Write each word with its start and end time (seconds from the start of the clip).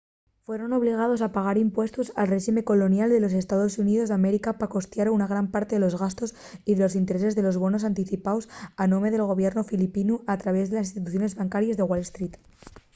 fueron 0.47 0.73
obligaos 0.77 1.21
a 1.21 1.31
pagar 1.37 1.57
impuestos 1.65 2.07
al 2.19 2.29
réxime 2.33 2.63
colonial 2.71 3.09
de 3.11 3.21
los 3.23 3.35
estaos 3.41 3.73
xuníos 3.75 4.09
d’américa 4.09 4.49
pa 4.59 4.71
costiar 4.75 5.07
una 5.17 5.27
gran 5.31 5.47
parte 5.53 5.73
de 5.75 5.83
los 5.85 5.97
gastos 6.03 6.31
y 6.69 6.71
de 6.75 6.81
los 6.83 6.97
intereses 7.01 7.35
de 7.37 7.45
los 7.47 7.59
bonos 7.63 7.87
anticipaos 7.91 8.45
a 8.81 8.83
nome 8.93 9.09
del 9.11 9.27
gobiernu 9.31 9.61
filipinu 9.71 10.13
al 10.31 10.41
traviés 10.43 10.69
d’instituciones 10.69 11.37
bancaries 11.39 11.77
de 11.77 11.87
wall 11.89 12.05
street 12.11 12.35